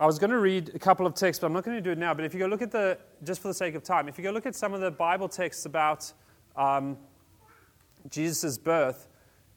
[0.00, 1.90] I was going to read a couple of texts, but I'm not going to do
[1.90, 2.14] it now.
[2.14, 4.22] But if you go look at the, just for the sake of time, if you
[4.22, 6.12] go look at some of the Bible texts about
[6.54, 6.96] um,
[8.08, 9.08] Jesus' birth,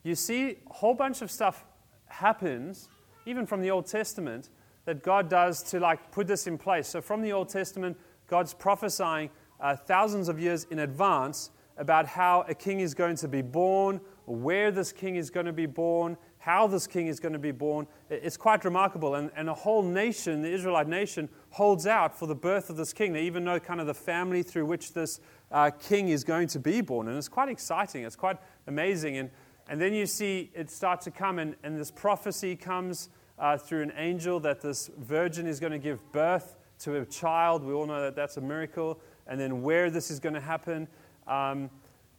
[0.01, 1.63] you see a whole bunch of stuff
[2.07, 2.89] happens,
[3.27, 4.49] even from the Old Testament,
[4.85, 6.87] that God does to like put this in place.
[6.87, 7.95] So from the Old Testament,
[8.25, 9.29] God's prophesying
[9.59, 14.01] uh, thousands of years in advance about how a king is going to be born,
[14.25, 17.51] where this king is going to be born, how this king is going to be
[17.51, 17.85] born.
[18.09, 19.13] It's quite remarkable.
[19.13, 22.93] And, and a whole nation, the Israelite nation, holds out for the birth of this
[22.93, 23.13] king.
[23.13, 25.19] They even know kind of the family through which this
[25.51, 27.07] uh, king is going to be born.
[27.07, 28.05] And it's quite exciting.
[28.05, 29.17] It's quite amazing.
[29.17, 29.29] And,
[29.69, 33.83] and then you see it start to come, and, and this prophecy comes uh, through
[33.83, 37.63] an angel that this virgin is going to give birth to a child.
[37.63, 38.99] We all know that that's a miracle.
[39.27, 40.87] And then where this is going to happen.
[41.27, 41.69] Um,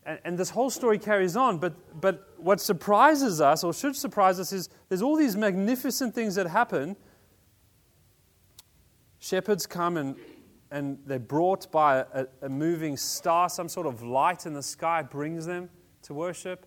[0.04, 1.58] and, and, this whole story carries on.
[1.58, 6.34] But, but what surprises us, or should surprise us, is there's all these magnificent things
[6.34, 6.96] that happen.
[9.18, 10.16] Shepherds come and,
[10.70, 15.02] and they're brought by a, a moving star, some sort of light in the sky
[15.02, 15.70] brings them
[16.02, 16.66] to worship.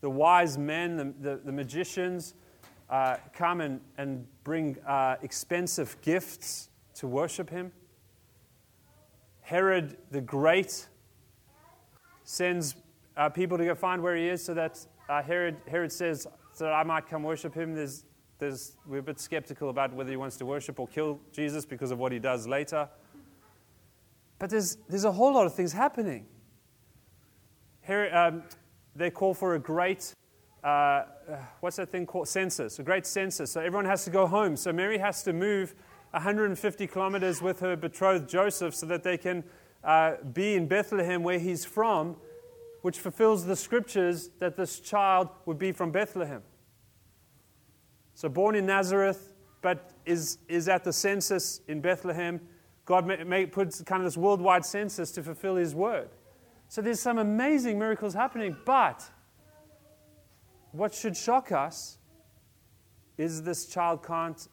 [0.00, 2.34] The wise men, the, the, the magicians,
[2.88, 7.72] uh, come and, and bring uh, expensive gifts to worship him.
[9.40, 10.88] Herod the Great
[12.24, 12.76] sends
[13.16, 16.64] uh, people to go find where he is so that uh, Herod, Herod says, so
[16.64, 17.74] that I might come worship him.
[17.74, 18.04] There's,
[18.38, 21.90] there's, we're a bit skeptical about whether he wants to worship or kill Jesus because
[21.90, 22.88] of what he does later.
[24.38, 26.26] But there's, there's a whole lot of things happening.
[27.82, 28.42] Herod, um,
[28.94, 30.14] they call for a great,
[30.62, 31.04] uh, uh,
[31.60, 32.28] what's that thing called?
[32.28, 33.52] Census, a great census.
[33.52, 34.56] So everyone has to go home.
[34.56, 35.74] So Mary has to move
[36.12, 39.44] 150 kilometers with her betrothed Joseph so that they can
[39.84, 42.16] uh, be in Bethlehem, where he's from,
[42.82, 46.42] which fulfills the scriptures that this child would be from Bethlehem.
[48.14, 52.40] So, born in Nazareth, but is, is at the census in Bethlehem.
[52.84, 56.10] God may, may puts kind of this worldwide census to fulfill his word.
[56.68, 59.08] So, there's some amazing miracles happening, but
[60.72, 61.98] what should shock us
[63.18, 64.48] is this child can't,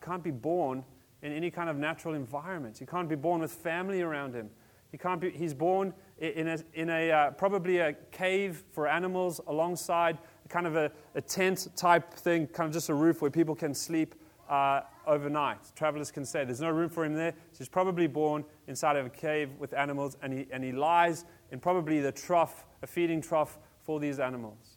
[0.00, 0.84] can't be born
[1.24, 2.78] in any kind of natural environment.
[2.78, 4.50] He can't be born with family around him.
[4.92, 9.40] He can't be, he's born in a, in a uh, probably a cave for animals
[9.48, 10.18] alongside
[10.48, 13.74] kind of a, a, tent type thing, kind of just a roof where people can
[13.74, 14.14] sleep
[14.50, 15.58] uh, overnight.
[15.74, 16.44] Travelers can stay.
[16.44, 17.32] There's no room for him there.
[17.52, 21.24] So he's probably born inside of a cave with animals, and he, and he lies
[21.50, 24.76] in probably the trough, a feeding trough for these animals.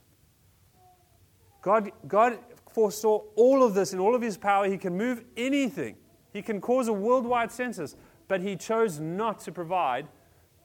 [1.62, 2.40] God, God
[2.72, 4.66] foresaw all of this in all of his power.
[4.66, 5.98] He can move anything.
[6.38, 7.96] He can cause a worldwide census,
[8.28, 10.08] but he chose not to provide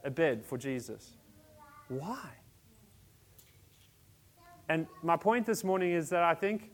[0.05, 1.12] a bed for Jesus.
[1.88, 2.28] Why?
[4.69, 6.72] And my point this morning is that I think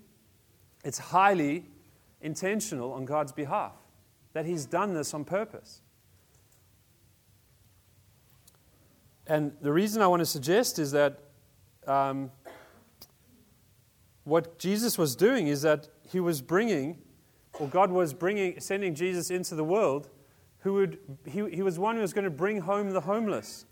[0.83, 1.67] it's highly
[2.23, 3.77] intentional on God's behalf,
[4.33, 5.81] that He's done this on purpose.
[9.29, 11.21] And the reason I want to suggest is that
[11.87, 12.33] um,
[14.25, 16.99] what Jesus was doing is that He was bringing
[17.59, 20.09] well, God was bringing, sending Jesus into the world,
[20.61, 23.65] who would, he, he was one who was going to bring home the homeless.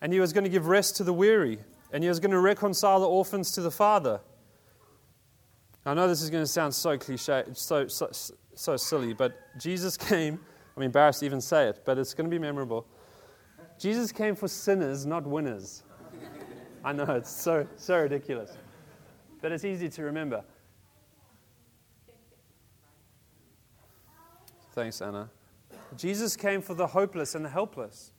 [0.00, 1.58] And he was going to give rest to the weary.
[1.92, 4.20] And he was going to reconcile the orphans to the Father.
[5.84, 8.10] I know this is going to sound so cliche, so, so,
[8.54, 10.38] so silly, but Jesus came.
[10.76, 12.86] I'm embarrassed to even say it, but it's going to be memorable.
[13.78, 15.82] Jesus came for sinners, not winners.
[16.84, 18.56] I know, it's so, so ridiculous.
[19.40, 20.44] But it's easy to remember.
[24.78, 25.28] Thanks, Anna.
[25.96, 28.12] Jesus came for the hopeless and the helpless.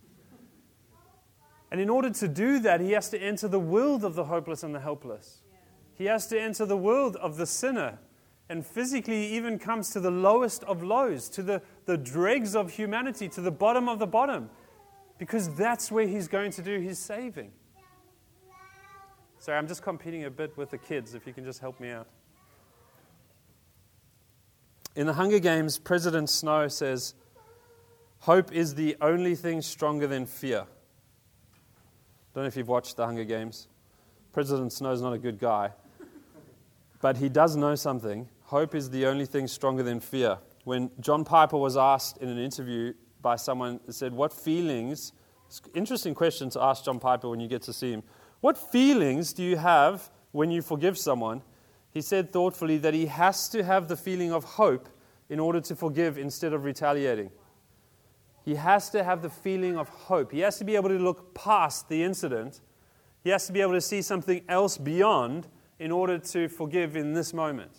[1.72, 4.62] And in order to do that, he has to enter the world of the hopeless
[4.62, 5.42] and the helpless.
[5.96, 8.00] He has to enter the world of the sinner
[8.50, 13.30] and physically even comes to the lowest of lows, to the, the dregs of humanity,
[13.30, 14.50] to the bottom of the bottom,
[15.18, 17.54] because that's where he's going to do his saving.
[19.38, 21.90] Sorry, I'm just competing a bit with the kids, if you can just help me
[21.92, 22.08] out.
[25.00, 27.14] In the Hunger Games, President Snow says,
[28.20, 30.66] Hope is the only thing stronger than fear.
[32.34, 33.70] Don't know if you've watched the Hunger Games.
[34.34, 35.72] President Snow's not a good guy.
[37.00, 38.28] But he does know something.
[38.44, 40.38] Hope is the only thing stronger than fear.
[40.66, 45.14] When John Piper was asked in an interview by someone that said, What feelings,
[45.74, 48.04] interesting question to ask John Piper when you get to see him,
[48.42, 51.42] what feelings do you have when you forgive someone?
[51.92, 54.90] He said thoughtfully that he has to have the feeling of hope
[55.30, 57.32] in order to forgive instead of retaliating.
[58.44, 60.32] He has to have the feeling of hope.
[60.32, 62.62] He has to be able to look past the incident.
[63.24, 65.48] He has to be able to see something else beyond
[65.78, 67.72] in order to forgive in this moment.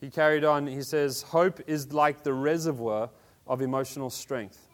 [0.00, 0.66] he carried on.
[0.66, 3.10] He says, Hope is like the reservoir
[3.46, 4.69] of emotional strength.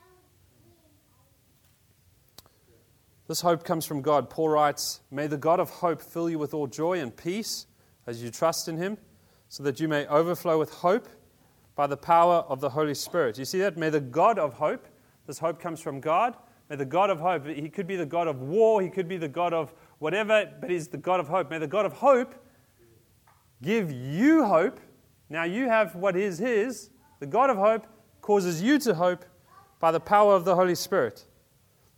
[3.29, 4.31] This hope comes from God.
[4.31, 7.67] Paul writes, May the God of hope fill you with all joy and peace
[8.07, 8.99] as you trust in him,
[9.49, 11.09] so that you may overflow with hope
[11.75, 13.39] by the power of the Holy Spirit.
[13.39, 13.77] You see that?
[13.77, 14.87] May the God of hope,
[15.27, 16.37] this hope comes from God.
[16.71, 19.17] May the God of hope, he could be the God of war, he could be
[19.17, 21.51] the God of whatever, but he's the God of hope.
[21.51, 22.35] May the God of hope
[23.63, 24.81] give you hope.
[25.29, 26.91] Now you have what is his.
[27.21, 27.87] The God of hope
[28.21, 29.25] causes you to hope
[29.79, 31.25] by the power of the Holy Spirit.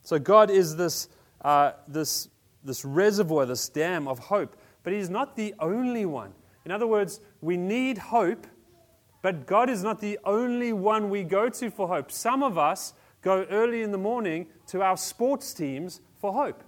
[0.02, 1.08] So God is this,
[1.42, 2.28] uh, this,
[2.64, 6.32] this reservoir, this dam of hope, but he's not the only one.
[6.64, 8.46] In other words, we need hope,
[9.22, 12.10] but God is not the only one we go to for hope.
[12.10, 16.62] Some of us go early in the morning to our sports teams for hope.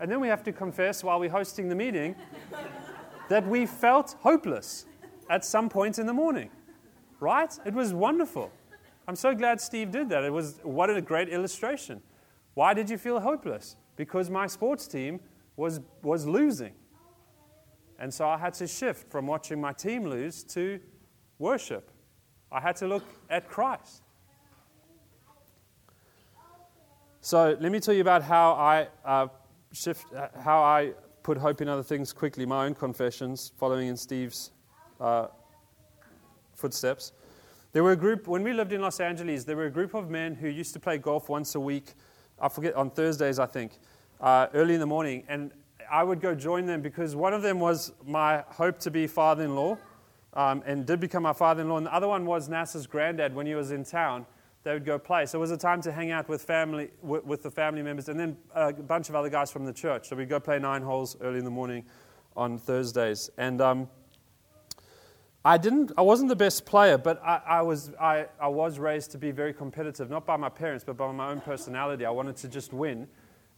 [0.00, 2.16] And then we have to confess while we're hosting the meeting
[3.28, 4.86] that we felt hopeless
[5.30, 6.50] at some point in the morning.
[7.20, 7.56] Right?
[7.64, 8.50] It was wonderful.
[9.06, 10.24] I'm so glad Steve did that.
[10.24, 12.02] It was what a great illustration.
[12.54, 13.76] Why did you feel hopeless?
[13.96, 15.20] Because my sports team
[15.56, 16.72] was, was losing.
[17.98, 20.80] And so I had to shift from watching my team lose to
[21.38, 21.90] worship.
[22.50, 24.02] I had to look at Christ.
[27.20, 29.28] So let me tell you about how I uh,
[29.72, 30.06] shift,
[30.40, 32.44] how I put hope in other things quickly.
[32.44, 34.50] My own confessions, following in Steve's
[35.00, 35.28] uh,
[36.56, 37.12] footsteps.
[37.72, 39.44] There were a group when we lived in Los Angeles.
[39.44, 41.94] There were a group of men who used to play golf once a week.
[42.42, 43.78] I forget on Thursdays, I think,
[44.20, 45.52] uh, early in the morning, and
[45.90, 49.78] I would go join them because one of them was my hope to be father-in-law,
[50.34, 53.54] um, and did become my father-in-law, and the other one was NASA's granddad when he
[53.54, 54.26] was in town
[54.64, 55.26] they would go play.
[55.26, 58.08] So it was a time to hang out with family, with, with the family members,
[58.08, 60.08] and then a bunch of other guys from the church.
[60.08, 61.84] So we'd go play nine holes early in the morning
[62.36, 63.30] on Thursdays.
[63.38, 63.88] And um,
[65.44, 69.10] I didn't, I wasn't the best player, but I, I, was, I, I was raised
[69.12, 72.04] to be very competitive, not by my parents, but by my own personality.
[72.04, 73.08] I wanted to just win.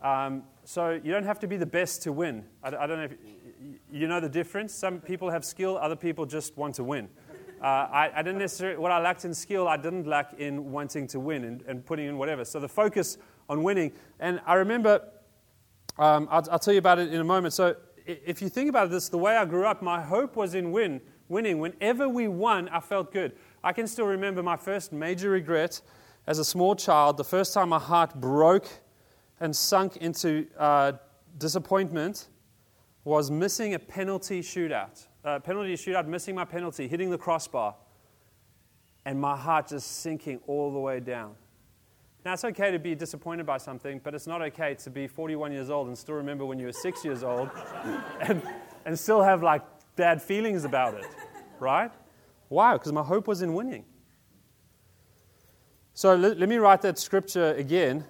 [0.02, 2.44] Um, so you don't have to be the best to win.
[2.62, 3.16] I, I don't know if
[3.92, 4.72] you know the difference.
[4.72, 7.08] Some people have skill, other people just want to win.
[7.60, 11.06] Uh, I, I, didn't necessarily, what I lacked in skill, I didn't lack in wanting
[11.08, 12.44] to win and, and putting in whatever.
[12.44, 13.16] So the focus
[13.48, 13.92] on winning.
[14.20, 15.02] And I remember,
[15.98, 17.54] um, I'll, I'll, tell you about it in a moment.
[17.54, 20.72] So if you think about this, the way I grew up, my hope was in
[20.72, 21.58] win, winning.
[21.58, 23.32] Whenever we won, I felt good.
[23.62, 25.80] I can still remember my first major regret
[26.26, 28.68] as a small child, the first time my heart broke
[29.40, 30.92] and sunk into uh,
[31.36, 32.28] disappointment
[33.04, 37.74] was missing a penalty shootout uh, penalty shootout, missing my penalty, hitting the crossbar,
[39.04, 41.34] and my heart just sinking all the way down.
[42.24, 45.52] Now, it's okay to be disappointed by something, but it's not okay to be 41
[45.52, 47.50] years old and still remember when you were six years old
[48.20, 48.40] and,
[48.86, 49.62] and still have like
[49.96, 51.06] bad feelings about it,
[51.60, 51.90] right?
[52.48, 52.74] Why?
[52.74, 53.84] Because my hope was in winning.
[55.94, 58.04] So let, let me write that scripture again.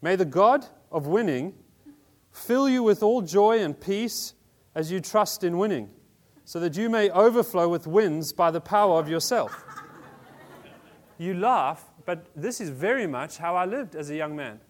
[0.00, 1.54] May the God of winning
[2.32, 4.34] fill you with all joy and peace
[4.74, 5.90] as you trust in winning
[6.44, 9.64] so that you may overflow with wins by the power of yourself.
[11.18, 14.60] you laugh, but this is very much how I lived as a young man.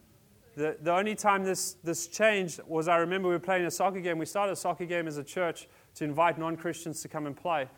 [0.56, 4.00] The, the only time this, this changed was I remember we were playing a soccer
[4.00, 4.18] game.
[4.18, 5.68] We started a soccer game as a church
[5.98, 7.68] to invite non Christians to come and play.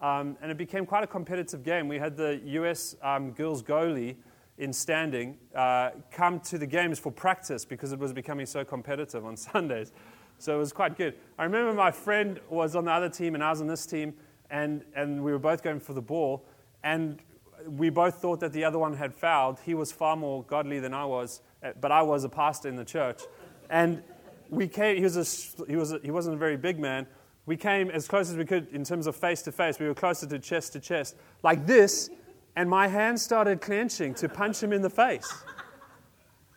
[0.00, 1.88] Um, and it became quite a competitive game.
[1.88, 4.16] We had the US um, girls goalie
[4.58, 9.24] in standing uh, come to the games for practice because it was becoming so competitive
[9.24, 9.92] on Sundays.
[10.38, 11.14] So it was quite good.
[11.38, 14.14] I remember my friend was on the other team and I was on this team,
[14.50, 16.44] and, and we were both going for the ball.
[16.84, 17.18] And
[17.66, 19.58] we both thought that the other one had fouled.
[19.64, 22.76] He was far more godly than I was, eh, but I was a pastor in
[22.76, 23.22] the church.
[23.68, 24.02] And
[24.48, 27.06] we came, he, was a, he, was a, he wasn't a very big man.
[27.48, 29.78] We came as close as we could in terms of face to face.
[29.80, 32.10] We were closer to chest to chest, like this,
[32.54, 35.32] and my hand started clenching to punch him in the face.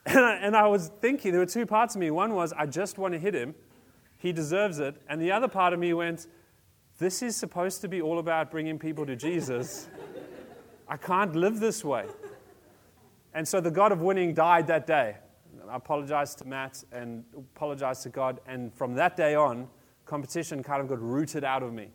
[0.04, 2.10] And I, and I was thinking, there were two parts of me.
[2.10, 3.54] One was, I just want to hit him.
[4.18, 4.96] He deserves it.
[5.08, 6.26] And the other part of me went,
[6.98, 9.90] This is supposed to be all about bringing people to Jesus.
[10.90, 12.08] I can't live this way.
[13.36, 15.18] And so the God of winning died that day.
[15.70, 18.40] I apologized to Matt and apologized to God.
[18.48, 19.68] And from that day on,
[20.12, 21.88] competition kind of got rooted out of me.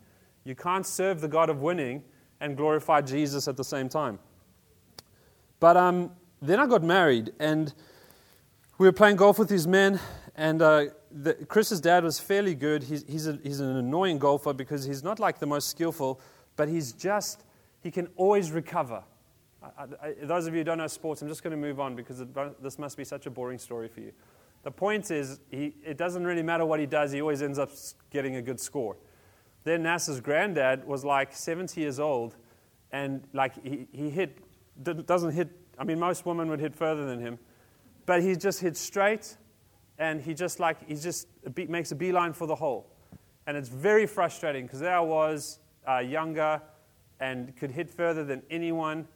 [0.45, 2.03] You can't serve the God of winning
[2.41, 4.19] and glorify Jesus at the same time.
[5.61, 7.75] But um, then I got married, and
[8.79, 10.01] we were playing golf with these men,
[10.35, 12.85] and uh, the, Chris's dad was fairly good.
[12.85, 16.19] He's, he's, a, he's an annoying golfer because he's not like the most skillful,
[16.57, 17.45] but he's just,
[17.83, 19.03] he can always recover.
[19.63, 21.95] I, I, those of you who don't know sports, I'm just going to move on
[21.95, 24.13] because it, this must be such a boring story for you.
[24.67, 27.71] The point is, he, it doesn't really matter what he does, he always ends up
[28.11, 28.97] getting a good score.
[29.63, 32.35] then NASA's granddad was like 70 years old,
[32.91, 34.39] and like he, he hit,
[34.83, 37.39] doesn't hit, I mean, most women would hit further than him,
[38.07, 39.37] but he just hit straight,
[40.01, 41.29] and he just like, he just
[41.69, 42.91] makes a beeline for the hole.
[43.47, 46.61] And it's very frustrating because there I was, uh, younger,
[47.21, 49.07] and could hit further than anyone.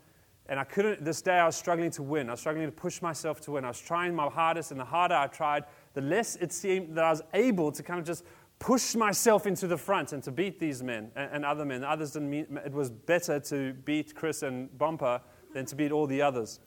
[0.51, 2.29] And I couldn't, this day I was struggling to win.
[2.29, 3.65] I was struggling to push myself to win.
[3.65, 5.63] I was trying my hardest, and the harder I tried,
[5.95, 8.25] the less it seemed that I was able to kind of just
[8.59, 11.85] push myself into the front and to beat these men and, and other men.
[11.85, 15.21] Others didn't mean, it was better to beat Chris and Bumper
[15.55, 16.59] than to beat all the others.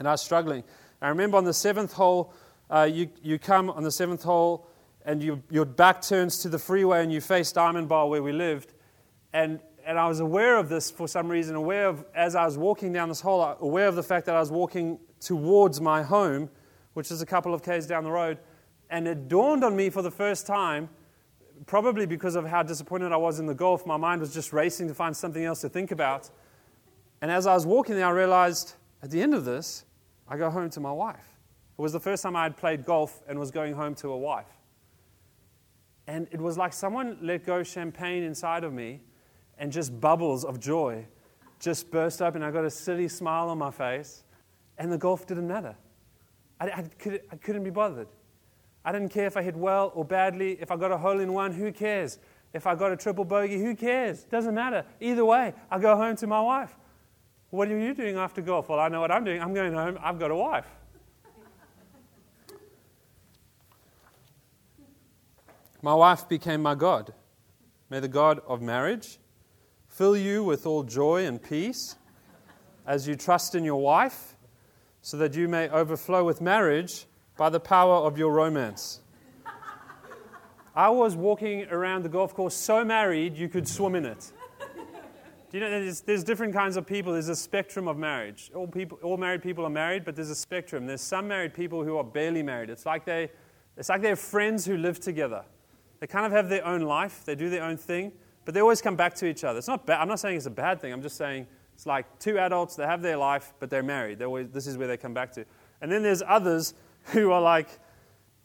[0.00, 0.64] And I was struggling.
[1.00, 2.34] I remember on the seventh hole,
[2.68, 4.66] uh, you, you come on the seventh hole
[5.06, 8.32] and you, your back turns to the freeway and you face Diamond Bar where we
[8.32, 8.74] lived.
[9.32, 12.56] And, and I was aware of this for some reason, aware of, as I was
[12.56, 16.48] walking down this hole, aware of the fact that I was walking towards my home,
[16.94, 18.38] which is a couple of k's down the road.
[18.90, 20.88] And it dawned on me for the first time
[21.66, 24.88] probably because of how disappointed I was in the golf, my mind was just racing
[24.88, 26.30] to find something else to think about.
[27.22, 29.84] And as I was walking there, I realized at the end of this,
[30.28, 31.24] I go home to my wife.
[31.78, 34.18] It was the first time I had played golf and was going home to a
[34.18, 34.48] wife.
[36.06, 39.00] And it was like someone let go champagne inside of me,
[39.58, 41.06] and just bubbles of joy
[41.64, 42.42] just burst open.
[42.42, 44.22] I got a silly smile on my face,
[44.76, 45.74] and the golf didn't matter.
[46.60, 48.08] I, I, could, I couldn't be bothered.
[48.84, 50.58] I didn't care if I hit well or badly.
[50.60, 52.18] If I got a hole in one, who cares?
[52.52, 54.24] If I got a triple bogey, who cares?
[54.24, 54.84] Doesn't matter.
[55.00, 56.76] Either way, I go home to my wife.
[57.50, 58.68] What are you doing after golf?
[58.68, 59.40] Well, I know what I'm doing.
[59.40, 59.98] I'm going home.
[60.02, 60.66] I've got a wife.
[65.80, 67.12] My wife became my God.
[67.90, 69.18] May the God of marriage
[69.94, 71.94] fill you with all joy and peace
[72.84, 74.34] as you trust in your wife,
[75.02, 79.00] so that you may overflow with marriage by the power of your romance.
[80.74, 84.32] I was walking around the golf course so married you could swim in it.
[85.50, 87.12] Do you know there's, there's, different kinds of people?
[87.12, 88.50] There's a spectrum of marriage.
[88.52, 90.88] All, people, all married people are married, but there's a spectrum.
[90.88, 92.70] There's some married people who are barely married.
[92.70, 93.30] It's like, they,
[93.76, 95.44] it's like they're friends who live together.
[96.00, 98.10] They kind of have their own life, they do their own thing,
[98.44, 99.58] but they always come back to each other.
[99.58, 100.00] It's not bad.
[100.00, 100.92] I'm not saying it's a bad thing.
[100.92, 104.18] I'm just saying it's like two adults, they have their life, but they're married.
[104.18, 105.44] They're always, this is where they come back to.
[105.80, 106.74] And then there's others
[107.06, 107.68] who are like,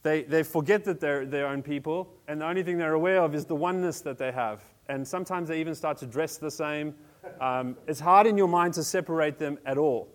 [0.02, 3.36] they, they forget that they're their own people, and the only thing they're aware of
[3.36, 4.64] is the oneness that they have.
[4.88, 6.96] And sometimes they even start to dress the same.
[7.42, 10.08] Um, it's hard in your mind to separate them at all.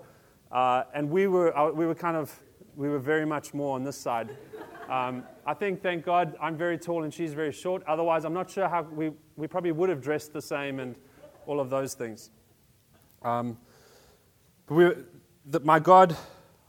[0.50, 2.34] Uh, and we were, uh, we were kind of,
[2.76, 4.36] we were very much more on this side.
[4.88, 7.82] Um, I think, thank God, I'm very tall and she's very short.
[7.86, 10.94] Otherwise, I'm not sure how we, we probably would have dressed the same and
[11.46, 12.30] all of those things.
[13.22, 13.56] Um,
[14.66, 14.92] but we,
[15.46, 16.16] the, my God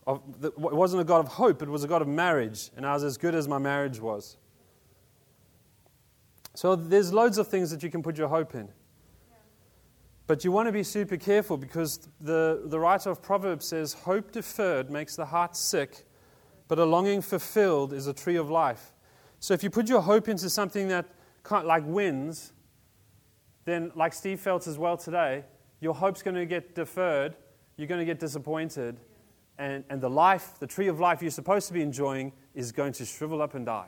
[0.07, 2.93] of, it wasn't a God of hope, it was a God of marriage, and I
[2.93, 4.37] was as good as my marriage was.
[6.53, 8.69] So there's loads of things that you can put your hope in.
[10.27, 14.31] But you want to be super careful because the, the writer of Proverbs says, Hope
[14.31, 16.04] deferred makes the heart sick,
[16.67, 18.93] but a longing fulfilled is a tree of life.
[19.39, 21.05] So if you put your hope into something that
[21.43, 22.53] can't, like wins,
[23.65, 25.43] then, like Steve felt as well today,
[25.79, 27.35] your hope's going to get deferred,
[27.77, 28.99] you're going to get disappointed,
[29.57, 32.93] and, and the life, the tree of life you're supposed to be enjoying, is going
[32.93, 33.87] to shrivel up and die.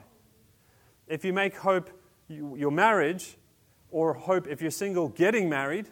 [1.07, 1.89] If you make hope
[2.27, 3.37] your marriage,
[3.89, 5.87] or hope if you're single getting married,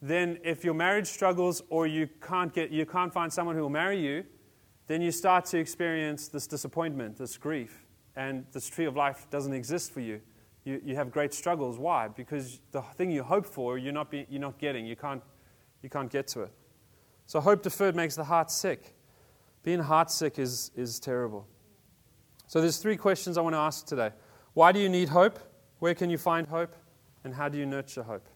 [0.00, 3.70] then if your marriage struggles or you can't, get, you can't find someone who will
[3.70, 4.24] marry you,
[4.86, 7.86] then you start to experience this disappointment, this grief,
[8.16, 10.20] and this tree of life doesn't exist for you.
[10.64, 11.78] You, you have great struggles.
[11.78, 12.08] Why?
[12.08, 14.86] Because the thing you hope for, you're not, be, you're not getting.
[14.86, 15.22] You can't,
[15.82, 16.52] you can't get to it.
[17.26, 18.94] So hope deferred makes the heart sick.
[19.62, 21.46] Being heart sick is, is terrible.
[22.46, 24.10] So there's three questions I want to ask today.
[24.52, 25.38] Why do you need hope?
[25.78, 26.74] Where can you find hope?
[27.24, 28.28] And how do you nurture hope?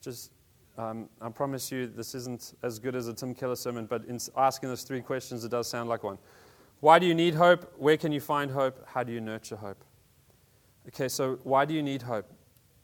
[0.00, 0.30] Just,
[0.78, 4.18] um, I promise you, this isn't as good as a Tim Keller sermon, but in
[4.36, 6.18] asking those three questions, it does sound like one.
[6.80, 7.74] Why do you need hope?
[7.76, 8.86] Where can you find hope?
[8.86, 9.84] How do you nurture hope?
[10.88, 12.32] Okay, so why do you need hope?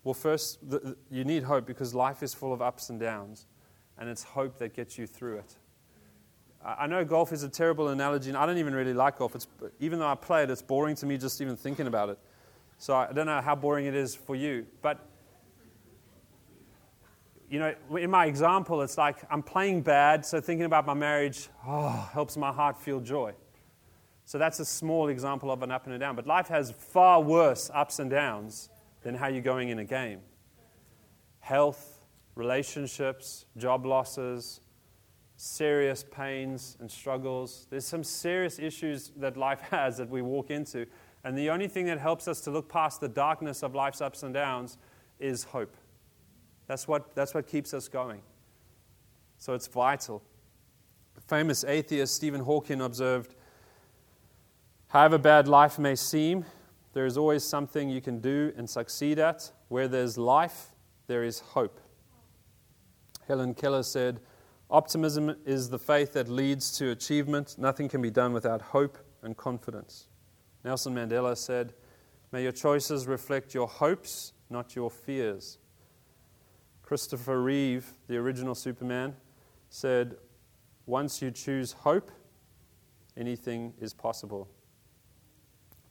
[0.02, 3.46] Well, first, the, you need hope because life is full of ups and downs
[3.98, 5.56] and it's hope that gets you through it.
[6.64, 9.34] I know golf is a terrible analogy, and I don't even really like golf.
[9.34, 9.46] It's,
[9.80, 12.18] even though I play it, it's boring to me just even thinking about it.
[12.78, 14.66] So I don't know how boring it is for you.
[14.80, 14.98] But,
[17.50, 21.48] you know, in my example, it's like I'm playing bad, so thinking about my marriage
[21.66, 23.34] oh, helps my heart feel joy.
[24.24, 26.16] So that's a small example of an up and a down.
[26.16, 28.70] But life has far worse ups and downs
[29.02, 30.20] than how you're going in a game.
[31.40, 32.00] Health,
[32.34, 34.60] relationships, job losses,
[35.36, 37.66] serious pains and struggles.
[37.68, 40.86] There's some serious issues that life has that we walk into.
[41.22, 44.22] And the only thing that helps us to look past the darkness of life's ups
[44.22, 44.78] and downs
[45.18, 45.76] is hope.
[46.66, 48.20] That's what, that's what keeps us going.
[49.38, 50.22] So it's vital.
[51.26, 53.34] Famous atheist Stephen Hawking observed
[54.88, 56.44] However bad life may seem,
[56.92, 59.50] there is always something you can do and succeed at.
[59.66, 60.68] Where there's life,
[61.08, 61.80] there is hope.
[63.26, 64.20] Helen Keller said,
[64.70, 67.56] Optimism is the faith that leads to achievement.
[67.58, 70.06] Nothing can be done without hope and confidence.
[70.64, 71.74] Nelson Mandela said,
[72.30, 75.58] May your choices reflect your hopes, not your fears.
[76.84, 79.16] Christopher Reeve, the original Superman,
[79.70, 80.16] said,
[80.84, 82.12] Once you choose hope,
[83.16, 84.48] anything is possible.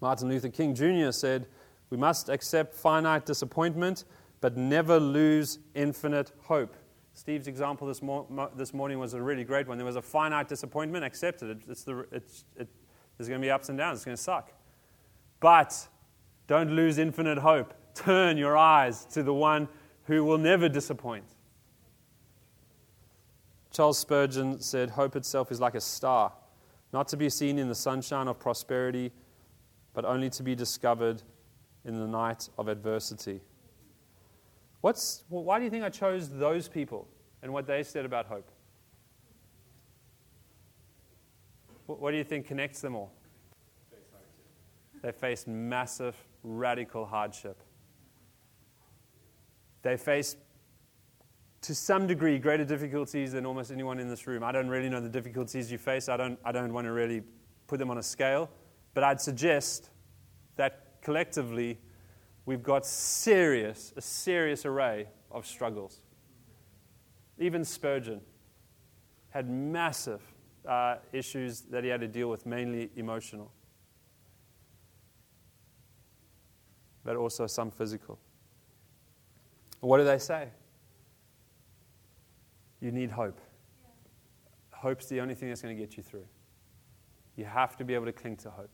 [0.02, 1.12] Martin Luther King Jr.
[1.12, 1.48] said,
[1.90, 4.06] We must accept finite disappointment,
[4.40, 6.76] but never lose infinite hope.
[7.16, 9.78] Steve's example this, mo- this morning was a really great one.
[9.78, 11.58] There was a finite disappointment, accepted it.
[11.70, 12.68] It's the, it's, it,
[13.18, 14.52] there's going to be ups and downs, it's going to suck.
[15.40, 15.88] But
[16.46, 17.74] don't lose infinite hope.
[17.96, 19.68] Turn your eyes to the one
[20.06, 21.26] who will never disappoint.
[23.72, 26.34] Charles Spurgeon said, Hope itself is like a star,
[26.92, 29.12] not to be seen in the sunshine of prosperity
[29.94, 31.22] but only to be discovered
[31.86, 33.42] in the night of adversity.
[34.82, 37.08] What's, well, why do you think I chose those people
[37.42, 38.50] and what they said about hope?
[41.86, 43.14] What, what do you think connects them all?
[45.02, 47.62] They faced massive, radical hardship.
[49.84, 50.38] They face,
[51.62, 54.44] to some degree, greater difficulties than almost anyone in this room.
[54.44, 56.10] I don't really know the difficulties you face.
[56.10, 57.22] I don't, I don't want to really
[57.68, 58.50] put them on a scale.
[58.94, 59.90] But I'd suggest
[60.56, 61.80] that collectively
[62.46, 66.02] we've got serious, a serious array of struggles.
[67.38, 68.22] Even Spurgeon
[69.30, 70.22] had massive
[70.68, 73.52] uh, issues that he had to deal with, mainly emotional,
[77.04, 78.20] but also some physical.
[79.84, 80.48] What do they say?
[82.80, 83.38] You need hope.
[84.72, 86.26] Hope's the only thing that's going to get you through.
[87.36, 88.70] You have to be able to cling to hope.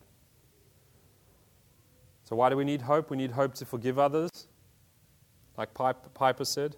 [2.26, 3.10] So, why do we need hope?
[3.10, 4.30] We need hope to forgive others,
[5.58, 6.76] like Piper said.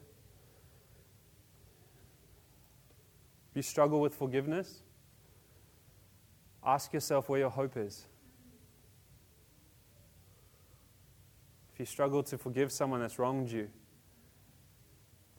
[3.49, 4.83] If you struggle with forgiveness,
[6.65, 8.05] ask yourself where your hope is.
[11.73, 13.67] If you struggle to forgive someone that's wronged you,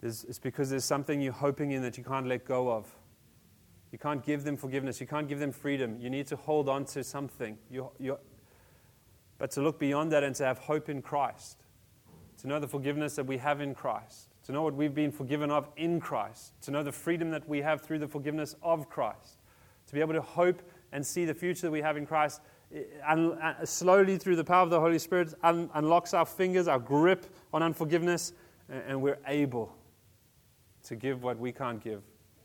[0.03, 2.93] it's because there's something you're hoping in that you can't let go of.
[3.93, 5.01] You can't give them forgiveness.
[5.01, 5.97] You can't give them freedom.
[6.01, 7.57] You need to hold on to something.
[7.71, 8.19] You, you,
[9.39, 11.59] but to look beyond that and to have hope in Christ,
[12.39, 15.51] to know the forgiveness that we have in Christ, to know what we've been forgiven
[15.51, 19.39] of in Christ, to know the freedom that we have through the forgiveness of Christ,
[19.87, 22.41] to be able to hope and see the future that we have in Christ.
[23.07, 26.67] And eh, uh, slowly, through the power of the Holy Spirit, un- unlocks our fingers,
[26.67, 28.33] our grip on unforgiveness,
[28.69, 29.77] and we're able
[30.85, 32.03] to give what we can't give,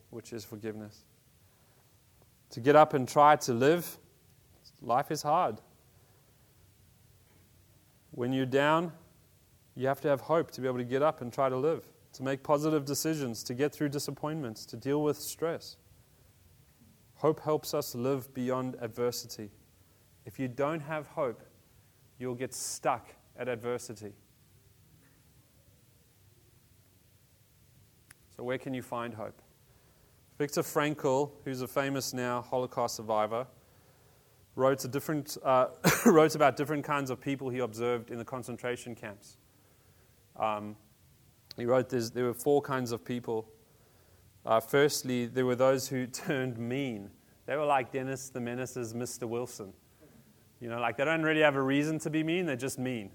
[0.10, 1.04] which is forgiveness.
[2.52, 3.98] To get up and try to live,
[4.82, 5.58] life is hard.
[8.12, 8.94] When you're down,
[9.76, 11.84] you have to have hope to be able to get up and try to live,
[12.14, 15.78] to make positive decisions, to get through disappointments, to deal with stress.
[17.16, 19.52] Hope helps us live beyond adversity.
[20.26, 21.42] If you don't have hope,
[22.18, 24.14] you'll get stuck at adversity.
[28.38, 29.42] So, where can you find hope?
[30.38, 33.48] Viktor Frankl, who's a famous now Holocaust survivor,
[34.56, 35.68] wrote, different, uh,
[36.06, 39.38] wrote about different kinds of people he observed in the concentration camps.
[40.36, 40.76] Um,
[41.58, 43.50] he wrote there were four kinds of people.
[44.46, 47.10] Uh, firstly, there were those who turned mean.
[47.48, 49.28] They were like Dennis the Menace's Mr.
[49.28, 49.74] Wilson.
[50.60, 53.10] You know, like they don't really have a reason to be mean, they're just mean.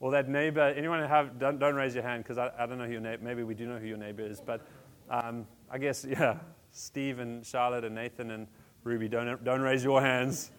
[0.00, 2.86] Or that neighbor, anyone have, don't, don't raise your hand because I, I don't know
[2.86, 4.66] who your neighbor, maybe we do know who your neighbor is, but
[5.10, 6.38] um, I guess, yeah,
[6.70, 8.46] Steve and Charlotte and Nathan and
[8.84, 10.52] Ruby, don't, don't raise your hands.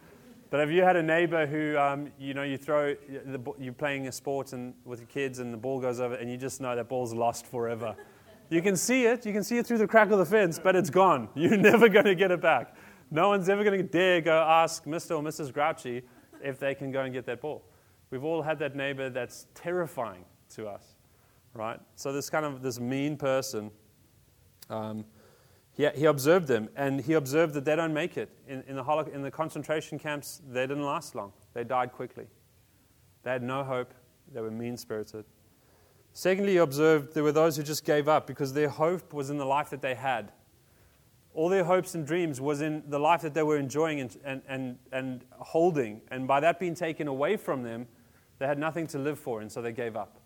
[0.49, 2.95] But have you had a neighbor who, um, you know, you throw,
[3.59, 6.37] you're playing a sport and, with your kids and the ball goes over and you
[6.37, 7.95] just know that ball's lost forever?
[8.49, 10.75] You can see it, you can see it through the crack of the fence, but
[10.75, 11.29] it's gone.
[11.35, 12.75] You're never going to get it back.
[13.11, 15.11] No one's ever going to dare go ask Mr.
[15.11, 15.53] or Mrs.
[15.53, 16.01] Grouchy
[16.43, 17.63] if they can go and get that ball.
[18.11, 20.95] We've all had that neighbor that's terrifying to us,
[21.53, 21.79] right?
[21.95, 23.71] So this kind of this mean person.
[24.69, 25.05] Um,
[25.73, 28.29] he, he observed them, and he observed that they don't make it.
[28.47, 31.31] In, in, the holo- in the concentration camps, they didn't last long.
[31.53, 32.27] They died quickly.
[33.23, 33.93] They had no hope.
[34.33, 35.25] They were mean spirited.
[36.13, 39.37] Secondly, he observed there were those who just gave up because their hope was in
[39.37, 40.31] the life that they had.
[41.33, 44.41] all their hopes and dreams was in the life that they were enjoying and, and,
[44.47, 46.01] and, and holding.
[46.11, 47.87] And by that being taken away from them,
[48.39, 50.19] they had nothing to live for, and so they gave up.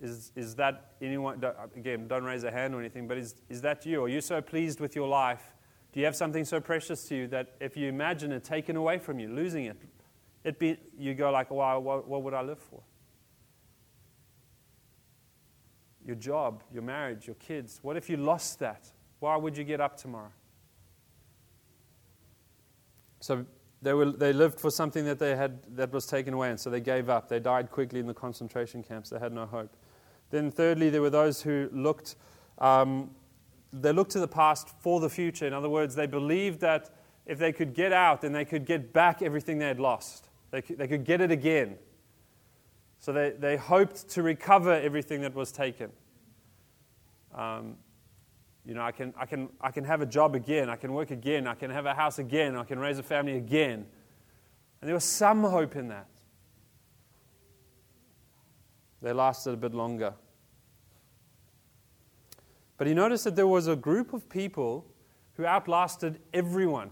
[0.00, 1.42] Is, is that anyone,
[1.74, 4.04] again, don't raise a hand or anything, but is, is that you?
[4.04, 5.54] Are you so pleased with your life?
[5.92, 8.98] Do you have something so precious to you that if you imagine it taken away
[8.98, 9.76] from you, losing it,
[10.44, 12.80] it be, you go like, wow, what, what would I live for?
[16.06, 17.80] Your job, your marriage, your kids.
[17.82, 18.90] What if you lost that?
[19.18, 20.30] Why would you get up tomorrow?
[23.20, 23.44] So
[23.82, 26.70] they, were, they lived for something that they had that was taken away, and so
[26.70, 27.28] they gave up.
[27.28, 29.10] They died quickly in the concentration camps.
[29.10, 29.76] They had no hope.
[30.30, 32.16] Then, thirdly, there were those who looked,
[32.58, 33.10] um,
[33.72, 35.46] they looked to the past for the future.
[35.46, 36.90] In other words, they believed that
[37.24, 40.28] if they could get out, then they could get back everything they had lost.
[40.50, 41.76] They could, they could get it again.
[42.98, 45.92] So they, they hoped to recover everything that was taken.
[47.34, 47.76] Um,
[48.64, 51.10] you know, I can, I, can, I can have a job again, I can work
[51.10, 53.86] again, I can have a house again, I can raise a family again.
[54.80, 56.06] And there was some hope in that.
[59.00, 60.14] They lasted a bit longer.
[62.76, 64.86] But he noticed that there was a group of people
[65.34, 66.90] who outlasted everyone,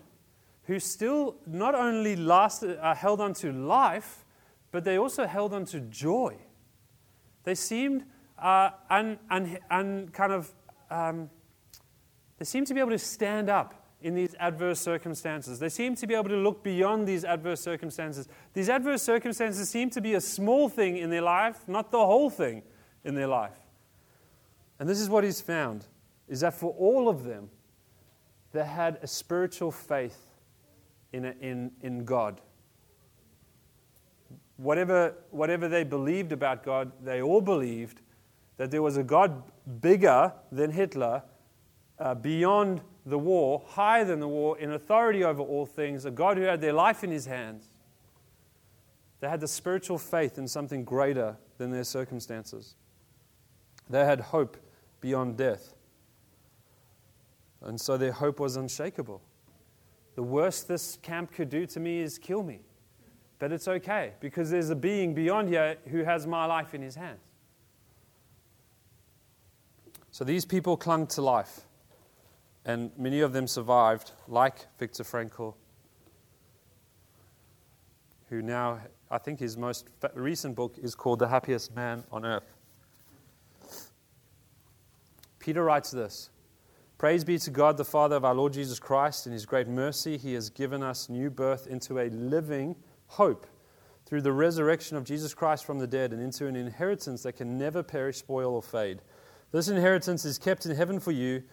[0.65, 4.25] who still not only lasted, uh, held on to life,
[4.73, 6.37] but they also held on to joy.
[7.45, 8.05] They seemed
[8.39, 10.53] uh, un, un, un, kind of,
[10.91, 11.31] um,
[12.39, 15.59] they seem to be able to stand up in these adverse circumstances.
[15.59, 18.29] They seem to be able to look beyond these adverse circumstances.
[18.53, 22.31] These adverse circumstances seem to be a small thing in their life, not the whole
[22.31, 22.63] thing
[23.05, 23.59] in their life.
[24.79, 25.87] And this is what he's found
[26.29, 27.49] is that for all of them,
[28.53, 30.19] they had a spiritual faith
[31.13, 32.41] in, a, in, in God.
[34.57, 38.01] Whatever, whatever they believed about God, they all believed
[38.57, 39.43] that there was a God
[39.81, 41.23] bigger than Hitler,
[41.99, 46.37] uh, beyond the war, higher than the war, in authority over all things, a God
[46.37, 47.69] who had their life in his hands.
[49.21, 52.75] They had the spiritual faith in something greater than their circumstances.
[53.89, 54.57] They had hope
[55.01, 55.75] beyond death.
[57.63, 59.23] And so their hope was unshakable.
[60.17, 62.61] The worst this camp could do to me is kill me.
[63.39, 66.95] But it's okay because there's a being beyond here who has my life in his
[66.95, 67.21] hands.
[70.11, 71.67] So these people clung to life
[72.67, 75.55] and many of them survived, like Viktor Frankl,
[78.29, 82.53] who now, I think his most recent book is called The Happiest Man on Earth.
[85.39, 86.31] Peter writes this
[86.99, 89.29] Praise be to God, the Father of our Lord Jesus Christ.
[89.29, 92.75] In his great mercy, he has given us new birth into a living
[93.07, 93.47] hope
[94.07, 97.57] through the resurrection of Jesus Christ from the dead and into an inheritance that can
[97.57, 99.03] never perish, spoil, or fade.
[99.53, 101.45] This inheritance is kept in heaven for you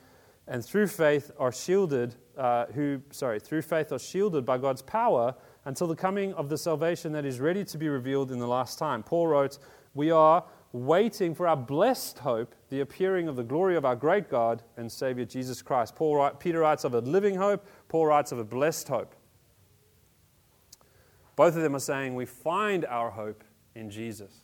[0.48, 5.36] and through faith are shielded, uh, who, sorry, through faith are shielded by God's power
[5.66, 8.78] until the coming of the salvation that is ready to be revealed in the last
[8.78, 9.04] time.
[9.04, 9.58] Paul wrote,
[9.94, 14.30] We are waiting for our blessed hope, the appearing of the glory of our great
[14.30, 15.96] God and Savior Jesus Christ.
[15.96, 19.16] Paul write, Peter writes of a living hope, Paul writes of a blessed hope.
[21.36, 23.44] Both of them are saying we find our hope
[23.76, 24.42] in Jesus.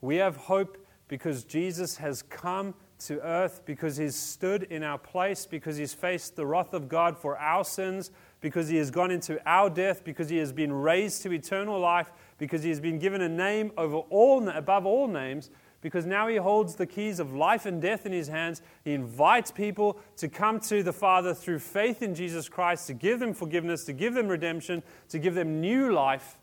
[0.00, 5.46] We have hope because Jesus has come to earth because he's stood in our place,
[5.46, 9.40] because he's faced the wrath of God for our sins, because he has gone into
[9.48, 13.20] our death, because he has been raised to eternal life, because he has been given
[13.20, 15.50] a name over all, above all names,
[15.82, 18.62] because now he holds the keys of life and death in his hands.
[18.82, 23.20] He invites people to come to the Father through faith in Jesus Christ, to give
[23.20, 26.38] them forgiveness, to give them redemption, to give them new life.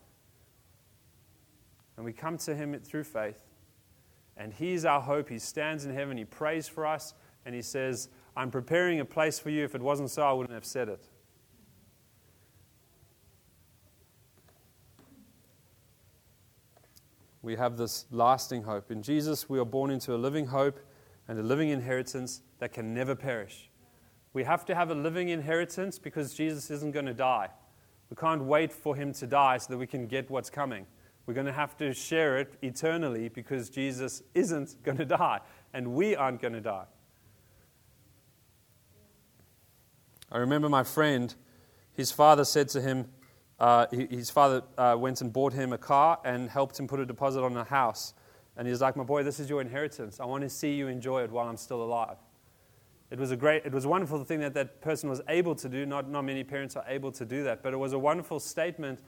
[1.96, 3.43] And we come to him through faith.
[4.36, 5.28] And He's our hope.
[5.28, 9.38] He stands in heaven, He prays for us, and He says, I'm preparing a place
[9.38, 9.64] for you.
[9.64, 11.08] If it wasn't so, I wouldn't have said it.
[17.42, 18.90] We have this lasting hope.
[18.90, 20.80] In Jesus, we are born into a living hope
[21.28, 23.70] and a living inheritance that can never perish.
[24.32, 27.50] We have to have a living inheritance because Jesus isn't going to die.
[28.10, 30.86] We can't wait for him to die so that we can get what's coming.
[31.26, 35.40] We're going to have to share it eternally because Jesus isn't going to die
[35.72, 36.84] and we aren't going to die.
[40.30, 41.34] I remember my friend,
[41.92, 43.06] his father said to him,
[43.58, 47.06] uh, his father uh, went and bought him a car and helped him put a
[47.06, 48.14] deposit on a house.
[48.56, 50.20] And he's like, My boy, this is your inheritance.
[50.20, 52.16] I want to see you enjoy it while I'm still alive.
[53.10, 55.68] It was a great, it was a wonderful thing that that person was able to
[55.68, 55.86] do.
[55.86, 58.98] Not, not many parents are able to do that, but it was a wonderful statement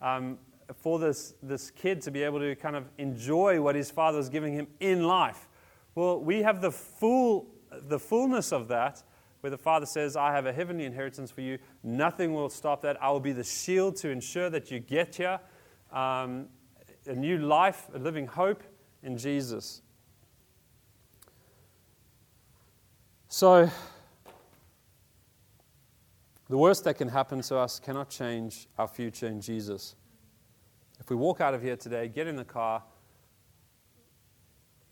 [0.00, 0.38] um,
[0.74, 4.28] for this, this kid to be able to kind of enjoy what his father is
[4.28, 5.48] giving him in life.
[5.94, 9.02] Well, we have the full, the fullness of that,
[9.40, 13.00] where the Father says, I have a heavenly inheritance for you, nothing will stop that.
[13.02, 15.38] I will be the shield to ensure that you get here.
[15.92, 16.48] Um,
[17.06, 18.62] a new life, a living hope
[19.02, 19.82] in Jesus.
[23.28, 23.70] So,
[26.48, 29.94] the worst that can happen to us cannot change our future in Jesus.
[31.00, 32.82] If we walk out of here today, get in the car,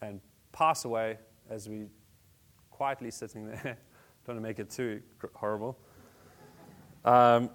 [0.00, 0.20] and
[0.52, 1.18] pass away
[1.50, 1.86] as we
[2.70, 3.62] quietly sitting there,
[4.26, 5.00] don't want to make it too
[5.34, 5.78] horrible.
[7.04, 7.50] Um,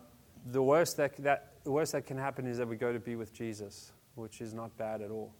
[0.51, 3.15] the worst that, that, the worst that can happen is that we go to be
[3.15, 5.33] with Jesus, which is not bad at all.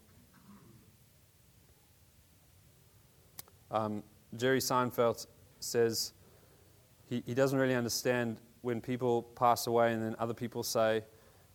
[3.72, 4.04] Um,
[4.36, 5.28] Jerry Seinfeld
[5.60, 6.14] says
[7.08, 11.04] he, he doesn't really understand when people pass away and then other people say,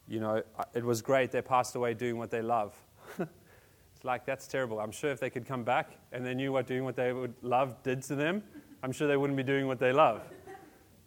[0.09, 0.43] you know,
[0.75, 2.75] it was great, they passed away doing what they love.
[3.19, 4.81] it's like, that's terrible.
[4.81, 7.35] I'm sure if they could come back and they knew what doing what they would
[7.43, 8.43] love did to them,
[8.83, 10.23] I'm sure they wouldn't be doing what they love.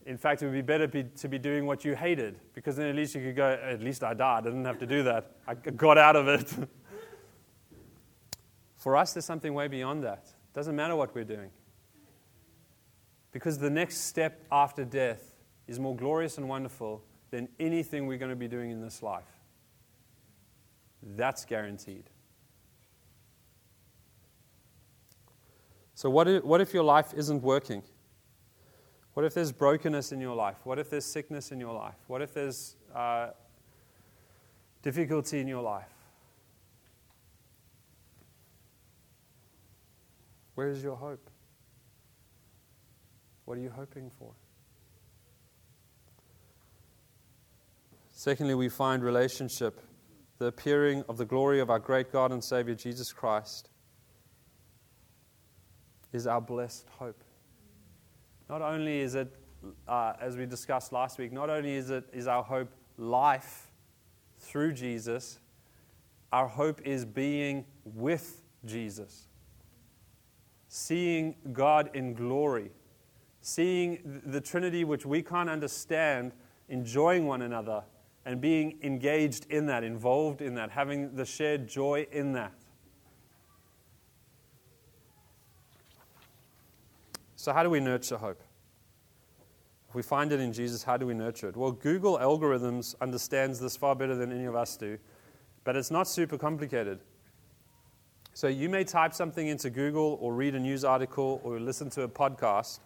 [0.07, 2.87] In fact, it would be better be, to be doing what you hated, because then
[2.87, 4.47] at least you could go, at least I died.
[4.47, 5.31] I didn't have to do that.
[5.45, 6.53] I got out of it.
[8.77, 10.23] For us, there's something way beyond that.
[10.23, 11.49] It doesn't matter what we're doing.
[13.31, 15.35] Because the next step after death
[15.67, 19.25] is more glorious and wonderful than anything we're going to be doing in this life.
[21.01, 22.05] That's guaranteed.
[25.95, 27.81] So, what if, what if your life isn't working?
[29.13, 30.57] What if there's brokenness in your life?
[30.63, 31.95] What if there's sickness in your life?
[32.05, 33.29] What if there's uh,
[34.83, 35.89] difficulty in your life?
[40.53, 41.29] Where is your hope?
[43.45, 44.33] What are you hoping for?
[48.17, 49.79] Secondly, we find relationship,
[50.39, 53.69] the appearing of the glory of our great God and Savior Jesus Christ
[56.11, 57.23] is our blessed hope.
[58.49, 59.31] Not only is it,
[59.87, 63.69] uh, as we discussed last week, not only is it is our hope life
[64.39, 65.37] through Jesus,
[66.33, 69.27] our hope is being with Jesus,
[70.69, 72.71] seeing God in glory,
[73.41, 76.31] seeing the Trinity which we can't understand,
[76.67, 77.83] enjoying one another
[78.27, 82.51] and being engaged in that, involved in that, having the shared joy in that.
[87.37, 88.43] So, how do we nurture hope?
[89.87, 91.55] If we find it in Jesus, how do we nurture it?
[91.55, 94.97] Well, Google algorithms understands this far better than any of us do,
[95.63, 96.99] but it's not super complicated.
[98.33, 102.01] So, you may type something into Google or read a news article or listen to
[102.01, 102.81] a podcast,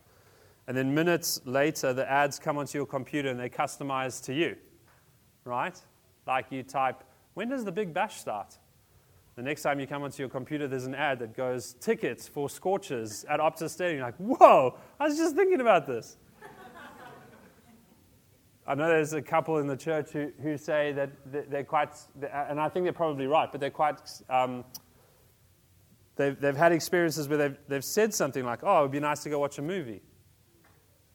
[0.68, 4.56] and then minutes later, the ads come onto your computer and they customize to you
[5.46, 5.80] right?
[6.28, 8.58] Like you type, when does the big bash start?
[9.36, 12.50] The next time you come onto your computer, there's an ad that goes, tickets for
[12.50, 13.98] Scorchers at Optus Stadium.
[13.98, 16.18] You're like, whoa, I was just thinking about this.
[18.68, 21.10] I know there's a couple in the church who, who say that
[21.50, 21.96] they're quite,
[22.32, 24.00] and I think they're probably right, but they're quite,
[24.30, 24.64] um,
[26.16, 29.24] they've, they've had experiences where they've, they've said something like, oh, it would be nice
[29.24, 30.02] to go watch a movie.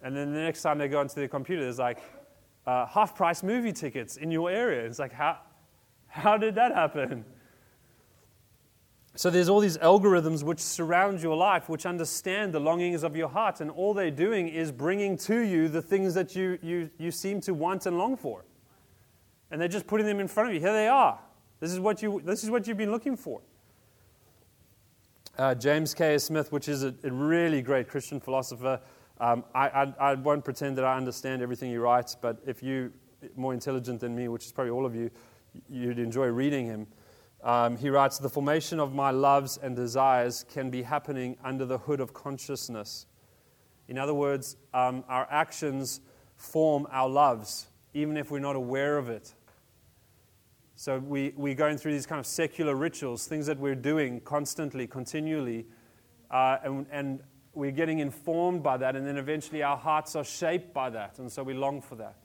[0.03, 2.01] And then the next time they go onto their computer, there's like,
[2.67, 4.85] uh, half price movie tickets in your area.
[4.85, 5.39] It's like, how,
[6.09, 7.25] how did that happen?
[9.15, 13.29] So there's all these algorithms which surround your life, which understand the longings of your
[13.29, 17.11] heart, and all they're doing is bringing to you the things that you, you, you
[17.11, 18.45] seem to want and long for.
[19.51, 20.61] And they're just putting them in front of you.
[20.61, 21.19] Here they are.
[21.61, 23.41] This is what, you, this is what you've been looking for.
[25.39, 26.19] Uh, James K.
[26.19, 28.81] Smith, which is a, a really great Christian philosopher,
[29.21, 32.91] um, I, I, I, won't pretend that I understand everything he writes, but if you're
[33.35, 35.11] more intelligent than me, which is probably all of you,
[35.71, 36.87] you'd enjoy reading him.
[37.43, 41.79] Um, he writes, The formation of my loves and desires can be happening under the
[41.79, 43.07] hood of consciousness.
[43.89, 46.01] In other words, um, our actions
[46.37, 49.35] form our loves, even if we're not aware of it.
[50.75, 54.87] So we, we're going through these kind of secular rituals, things that we're doing constantly,
[54.87, 55.67] continually,
[56.31, 57.21] uh, and, and
[57.57, 61.33] we're getting informed by that, and then eventually our hearts are shaped by that, and
[61.33, 62.17] so we long for that.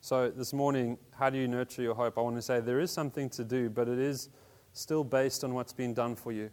[0.00, 2.18] So, this morning, how do you nurture your hope?
[2.18, 4.28] I want to say there is something to do, but it is
[4.72, 6.50] still based on what's been done for you.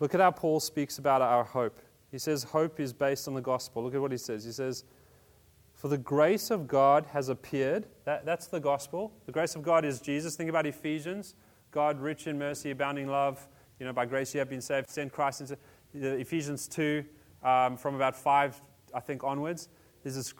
[0.00, 1.80] Look at how Paul speaks about our hope.
[2.10, 3.82] He says hope is based on the gospel.
[3.82, 4.44] Look at what he says.
[4.44, 4.84] He says,
[5.84, 7.84] for the grace of God has appeared.
[8.06, 9.12] That, that's the gospel.
[9.26, 10.34] The grace of God is Jesus.
[10.34, 11.34] Think about Ephesians.
[11.72, 13.46] God, rich in mercy, abounding love.
[13.78, 14.88] You know, by grace you have been saved.
[14.88, 15.58] Send Christ into
[15.92, 17.04] Ephesians 2,
[17.42, 18.62] um, from about 5,
[18.94, 19.68] I think, onwards.
[20.02, 20.32] This is,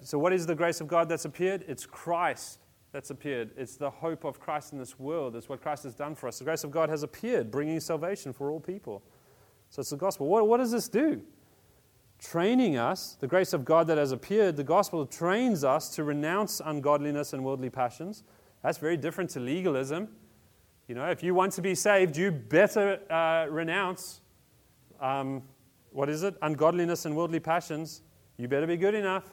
[0.00, 1.66] so, what is the grace of God that's appeared?
[1.68, 3.50] It's Christ that's appeared.
[3.54, 5.36] It's the hope of Christ in this world.
[5.36, 6.38] It's what Christ has done for us.
[6.38, 9.02] The grace of God has appeared, bringing salvation for all people.
[9.68, 10.26] So it's the gospel.
[10.26, 11.20] What, what does this do?
[12.18, 16.62] Training us, the grace of God that has appeared, the gospel trains us to renounce
[16.64, 18.24] ungodliness and worldly passions.
[18.62, 20.08] That's very different to legalism.
[20.88, 24.20] You know, if you want to be saved, you better uh, renounce,
[25.00, 25.42] um,
[25.90, 26.36] what is it?
[26.40, 28.02] Ungodliness and worldly passions.
[28.38, 29.24] You better be good enough.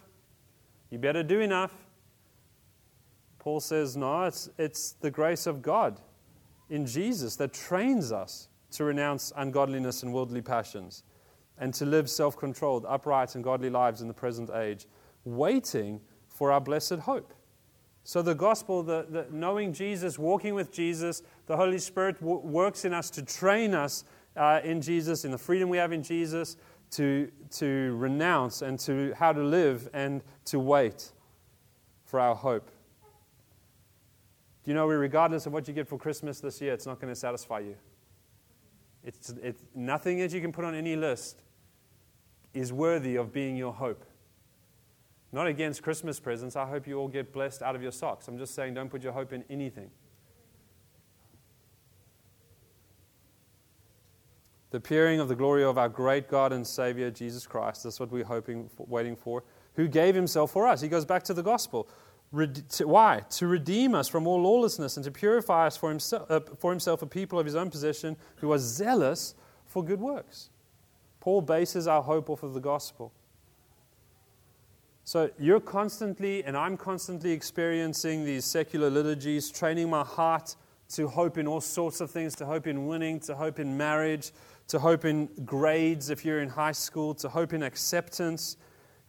[0.89, 1.74] You better do enough.
[3.39, 6.00] Paul says, no, it's, it's the grace of God
[6.69, 11.04] in Jesus that trains us to renounce ungodliness and worldly passions
[11.57, 14.85] and to live self controlled, upright, and godly lives in the present age,
[15.25, 17.33] waiting for our blessed hope.
[18.03, 22.83] So, the gospel, the, the knowing Jesus, walking with Jesus, the Holy Spirit w- works
[22.83, 24.03] in us to train us
[24.35, 26.57] uh, in Jesus, in the freedom we have in Jesus,
[26.91, 31.11] to, to renounce and to how to live and to wait
[32.03, 32.69] for our hope.
[34.63, 37.11] Do you know, regardless of what you get for Christmas this year, it's not going
[37.11, 37.75] to satisfy you.
[39.03, 41.41] It's, it's, nothing that you can put on any list
[42.53, 44.05] is worthy of being your hope.
[45.31, 46.55] Not against Christmas presents.
[46.55, 48.27] I hope you all get blessed out of your socks.
[48.27, 49.89] I'm just saying, don't put your hope in anything.
[54.69, 57.83] The appearing of the glory of our great God and Savior, Jesus Christ.
[57.83, 59.43] That's what we're hoping, for, waiting for.
[59.75, 60.81] Who gave himself for us.
[60.81, 61.87] He goes back to the gospel.
[62.34, 63.22] Why?
[63.30, 67.04] To redeem us from all lawlessness and to purify us for himself, uh, for himself
[67.04, 69.36] a people of his own possession who are zealous
[69.67, 70.50] for good works.
[71.19, 73.13] Paul bases our hope off of the gospel.
[75.04, 80.56] So you're constantly, and I'm constantly experiencing these secular liturgies, training my heart
[80.93, 84.32] to hope in all sorts of things, to hope in winning, to hope in marriage,
[84.69, 88.58] to hope in grades if you're in high school, to hope in acceptance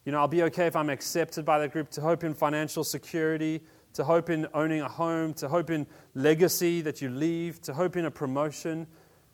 [0.04, 2.84] you know, I'll be okay if I'm accepted by that group, to hope in financial
[2.84, 3.62] security,
[3.94, 7.96] to hope in owning a home, to hope in legacy that you leave, to hope
[7.96, 8.86] in a promotion,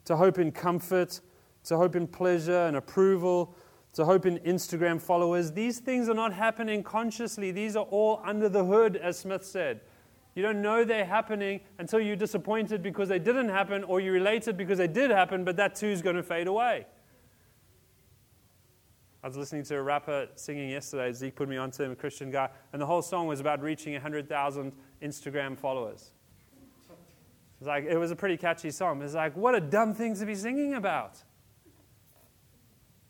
[0.05, 1.21] to hope in comfort,
[1.65, 3.55] to hope in pleasure and approval,
[3.95, 5.51] to hope in Instagram followers.
[5.53, 7.51] These things are not happening consciously.
[7.51, 9.81] These are all under the hood, as Smith said.
[10.35, 14.57] You don't know they're happening until you're disappointed because they didn't happen, or you're elated
[14.57, 16.87] because they did happen, but that too is going to fade away.
[19.23, 21.13] I was listening to a rapper singing yesterday.
[21.13, 23.93] Zeke put me onto him, a Christian guy, and the whole song was about reaching
[23.93, 26.13] 100,000 Instagram followers.
[26.89, 29.03] It was, like, it was a pretty catchy song.
[29.03, 31.23] It's like, what a dumb thing to be singing about.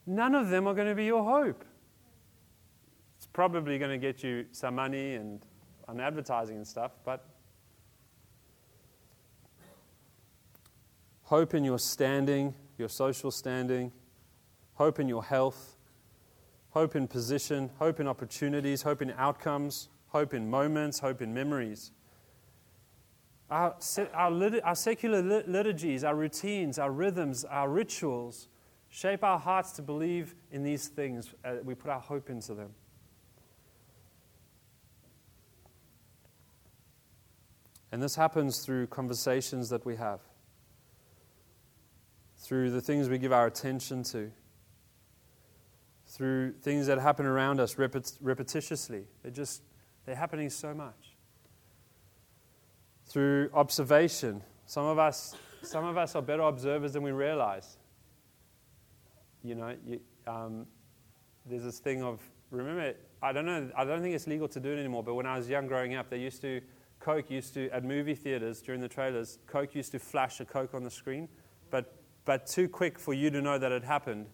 [0.06, 1.64] None of them are going to be your hope.
[3.16, 5.44] It's probably going to get you some money and
[5.86, 7.24] on advertising and stuff, but
[11.22, 13.92] hope in your standing, your social standing,
[14.74, 15.76] hope in your health,
[16.70, 21.92] hope in position, hope in opportunities, hope in outcomes, hope in moments, hope in memories.
[23.50, 23.76] Our,
[24.14, 28.48] our, our secular liturgies, our routines, our rhythms, our rituals
[28.88, 31.34] shape our hearts to believe in these things.
[31.44, 32.70] Uh, we put our hope into them.
[37.92, 40.20] And this happens through conversations that we have,
[42.38, 44.30] through the things we give our attention to
[46.10, 49.04] through things that happen around us repet- repetitiously.
[49.22, 49.62] They're just,
[50.04, 51.16] they're happening so much.
[53.06, 54.42] Through observation.
[54.66, 57.78] Some of us, some of us are better observers than we realize.
[59.44, 60.66] You know, you, um,
[61.46, 62.20] there's this thing of,
[62.50, 65.26] remember, I don't know, I don't think it's legal to do it anymore, but when
[65.26, 66.60] I was young growing up, they used to,
[66.98, 70.74] Coke used to, at movie theaters during the trailers, Coke used to flash a Coke
[70.74, 71.28] on the screen,
[71.70, 71.94] but,
[72.24, 74.26] but too quick for you to know that it happened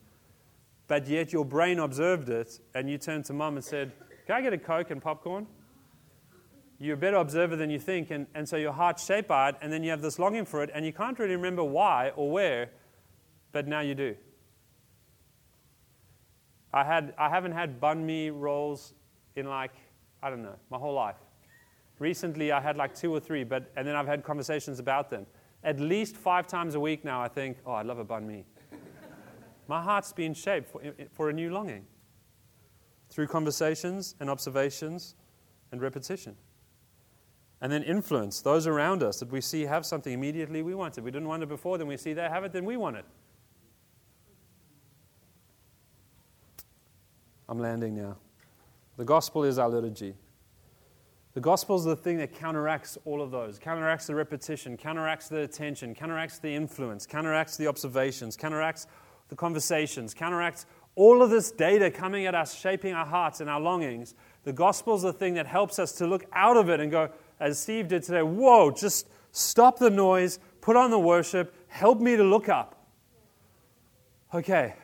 [0.89, 3.93] but yet your brain observed it, and you turned to mom and said,
[4.27, 5.47] Can I get a Coke and popcorn?
[6.79, 9.57] You're a better observer than you think, and, and so your heart's shaped by it,
[9.63, 12.31] and then you have this longing for it, and you can't really remember why or
[12.31, 12.71] where,
[13.53, 14.15] but now you do.
[16.73, 18.93] I, had, I haven't had banh mi rolls
[19.35, 19.73] in like,
[20.23, 21.17] I don't know, my whole life.
[21.99, 25.25] Recently, I had like two or three, but, and then I've had conversations about them.
[25.65, 28.45] At least five times a week now, I think, oh, I'd love a banh mi.
[29.69, 31.87] My heart's been shaped for, for a new longing
[33.09, 35.15] through conversations and observations
[35.73, 36.37] and repetition.
[37.61, 41.05] And then influence those around us that we see have something immediately we want it.
[41.05, 43.05] We didn't want it before, then we see they have it, then we want it.
[47.49, 48.17] I'm landing now.
[48.97, 50.15] The gospel is our liturgy.
[51.35, 55.41] The gospel is the thing that counteracts all of those, counteracts the repetition, counteracts the
[55.41, 58.87] attention, counteracts the influence, counteracts the observations, counteracts
[59.29, 63.61] the conversations, counteract all of this data coming at us, shaping our hearts and our
[63.61, 64.15] longings.
[64.45, 67.11] The gospel is the thing that helps us to look out of it and go,
[67.39, 72.17] as Steve did today, whoa, just stop the noise, put on the worship, help me
[72.17, 72.87] to look up.
[74.33, 74.75] Okay,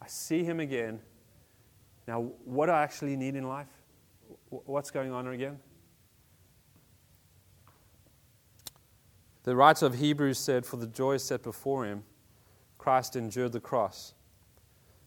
[0.00, 1.00] I see him again.
[2.06, 3.66] Now, what do I actually need in life?
[4.48, 5.58] What's going on again?
[9.42, 12.04] The writer of Hebrews said, For the joy set before him,
[12.86, 14.14] Christ endured the cross.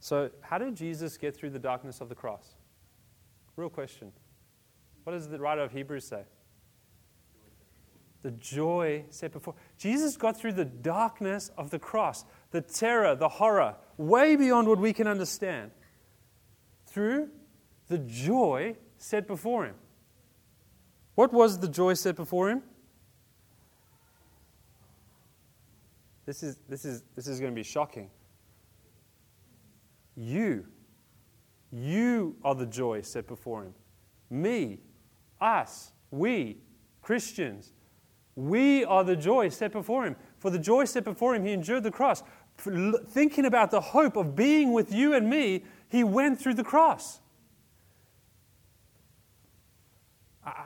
[0.01, 2.55] So, how did Jesus get through the darkness of the cross?
[3.55, 4.11] Real question.
[5.05, 6.23] What does the writer of Hebrews say?
[8.21, 9.55] The joy set before.
[9.77, 14.79] Jesus got through the darkness of the cross, the terror, the horror, way beyond what
[14.79, 15.71] we can understand,
[16.85, 17.29] through
[17.87, 19.75] the joy set before him.
[21.15, 22.61] What was the joy set before him?
[26.29, 28.07] This is, this is, this is going to be shocking.
[30.15, 30.63] You,
[31.71, 33.73] you are the joy set before him.
[34.29, 34.77] Me,
[35.41, 36.59] us, we,
[37.01, 37.73] Christians,
[38.35, 40.15] we are the joy set before him.
[40.37, 42.21] For the joy set before him, he endured the cross.
[42.59, 47.21] Thinking about the hope of being with you and me, he went through the cross.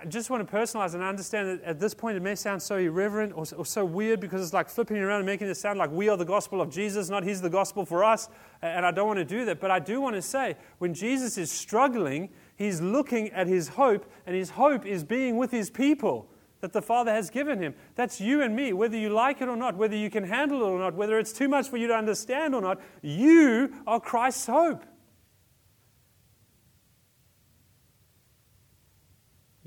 [0.01, 2.77] I just want to personalize and understand that at this point it may sound so
[2.77, 5.91] irreverent or, or, so weird because it's like flipping around and making it sound like
[5.91, 8.29] we are the gospel of Jesus, not He's the gospel for us.
[8.61, 9.59] And I don't want to do that.
[9.59, 14.09] But I do want to say when Jesus is struggling, He's looking at His hope,
[14.25, 16.29] and His hope is being with His people
[16.61, 17.73] that the Father has given Him.
[17.95, 20.67] That's you and me, whether you like it or not, whether you can handle it
[20.67, 22.79] or not, whether it's too much for you to understand or not.
[23.01, 24.85] You are Christ's hope.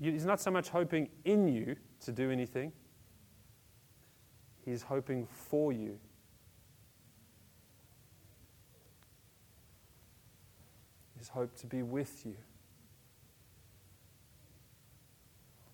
[0.00, 2.72] He's not so much hoping in you to do anything,
[4.64, 5.98] He's hoping for you.
[11.18, 12.36] His hope to be with you.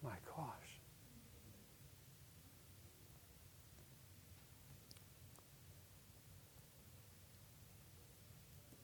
[0.05, 0.47] My gosh.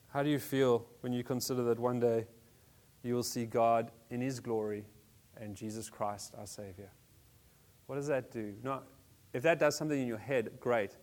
[0.08, 2.26] How do you feel when you consider that one day
[3.02, 4.84] you will see God in His glory
[5.40, 6.90] and Jesus Christ, our Savior.
[7.86, 8.54] What does that do?
[9.32, 10.96] If that does something in your head, great.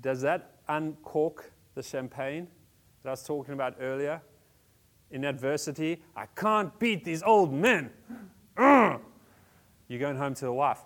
[0.00, 2.48] Does that uncork the champagne
[3.02, 4.20] that I was talking about earlier?
[5.10, 7.90] In adversity, I can't beat these old men.
[8.56, 10.82] You're going home to the wife.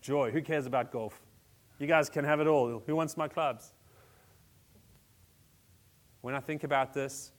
[0.00, 0.30] Joy.
[0.32, 1.20] Who cares about golf?
[1.78, 2.82] You guys can have it all.
[2.84, 3.72] Who wants my clubs?
[6.22, 7.32] When I think about this,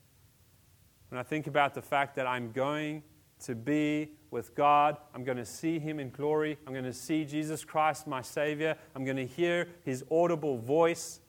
[1.09, 3.03] when I think about the fact that I'm going
[3.41, 4.97] to be with God.
[5.13, 6.57] I'm going to see Him in glory.
[6.65, 8.75] I'm going to see Jesus Christ, my Savior.
[8.95, 11.19] I'm going to hear His audible voice.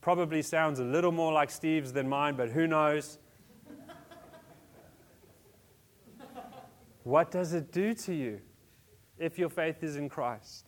[0.00, 3.18] Probably sounds a little more like Steve's than mine, but who knows?
[7.02, 8.40] what does it do to you
[9.18, 10.66] if your faith is in Christ?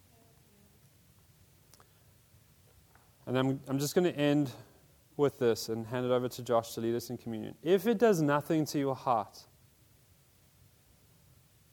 [3.26, 4.50] And I'm, I'm just going to end
[5.18, 7.54] with this and hand it over to Josh to lead us in communion.
[7.62, 9.44] If it does nothing to your heart,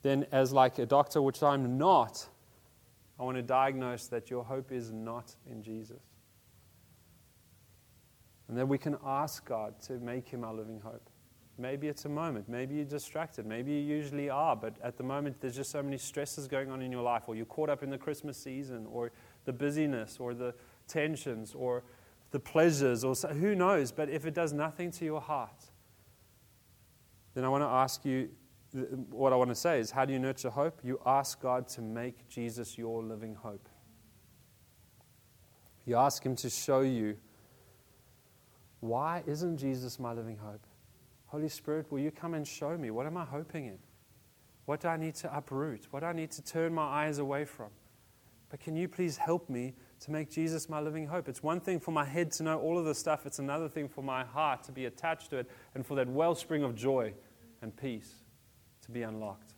[0.06, 2.28] then as like a doctor, which I'm not,
[3.20, 6.04] I want to diagnose that your hope is not in Jesus.
[8.48, 11.10] And then we can ask God to make him our living hope.
[11.58, 12.48] Maybe it's a moment.
[12.48, 13.48] Maybe you're distracted.
[13.48, 14.56] Maybe you usually are.
[14.56, 17.36] But at the moment, there's just so many stresses going on in your life, or
[17.36, 19.12] you're caught up in the Christmas season, or
[19.46, 20.54] the busyness, or the
[20.88, 21.84] tensions, or
[22.30, 23.92] the pleasures, or so, who knows.
[23.92, 25.66] But if it does nothing to your heart,
[27.34, 28.30] then I want to ask you
[29.10, 30.80] what I want to say is how do you nurture hope?
[30.84, 33.70] You ask God to make Jesus your living hope.
[35.86, 37.18] You ask Him to show you
[38.82, 40.66] why isn't Jesus my living hope?
[41.28, 42.92] Holy Spirit, will you come and show me?
[42.92, 43.80] What am I hoping in?
[44.66, 45.88] What do I need to uproot?
[45.92, 47.70] What do I need to turn my eyes away from?
[48.50, 51.28] But can you please help me to make Jesus my living hope?
[51.28, 53.88] It's one thing for my head to know all of this stuff, it's another thing
[53.88, 57.14] for my heart to be attached to it and for that wellspring of joy
[57.62, 58.25] and peace
[58.86, 59.54] to be unlocked.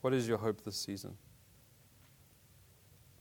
[0.00, 1.16] What is your hope this season?